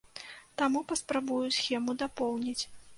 [0.61, 2.61] Таму паспрабую схему дапоўніць.